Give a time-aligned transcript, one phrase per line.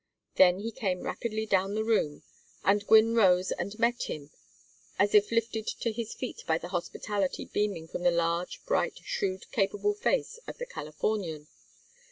[0.37, 2.23] Then he came rapidly down the room,
[2.63, 4.31] and Gwynne rose and met him
[4.97, 9.51] as if lifted to his feet by the hospitality beaming from the large bright shrewd
[9.51, 11.49] capable face of the Californian.